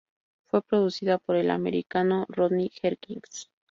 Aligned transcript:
Fue 0.47 0.63
producida 0.63 1.19
por 1.19 1.35
el 1.35 1.51
americano 1.51 2.25
Rodney 2.27 2.69
Jerkins. 2.71 3.51